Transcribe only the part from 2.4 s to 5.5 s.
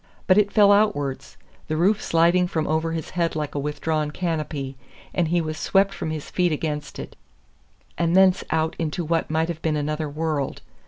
from over his head like a withdrawn canopy; and he